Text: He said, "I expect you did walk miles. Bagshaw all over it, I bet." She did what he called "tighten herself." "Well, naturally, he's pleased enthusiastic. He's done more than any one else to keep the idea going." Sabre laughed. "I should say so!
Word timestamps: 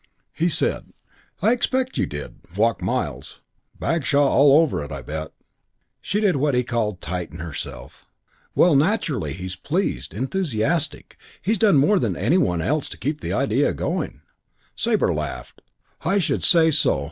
He 0.33 0.49
said, 0.49 0.93
"I 1.43 1.51
expect 1.51 1.95
you 1.95 2.07
did 2.07 2.39
walk 2.55 2.81
miles. 2.81 3.39
Bagshaw 3.79 4.27
all 4.27 4.57
over 4.59 4.83
it, 4.83 4.91
I 4.91 5.03
bet." 5.03 5.31
She 6.01 6.19
did 6.19 6.37
what 6.37 6.55
he 6.55 6.63
called 6.63 7.01
"tighten 7.01 7.37
herself." 7.37 8.07
"Well, 8.55 8.75
naturally, 8.75 9.31
he's 9.33 9.55
pleased 9.55 10.15
enthusiastic. 10.15 11.17
He's 11.39 11.59
done 11.59 11.77
more 11.77 11.99
than 11.99 12.15
any 12.17 12.39
one 12.39 12.63
else 12.63 12.89
to 12.89 12.97
keep 12.97 13.21
the 13.21 13.33
idea 13.33 13.75
going." 13.75 14.21
Sabre 14.75 15.13
laughed. 15.13 15.61
"I 16.03 16.17
should 16.17 16.41
say 16.43 16.71
so! 16.71 16.99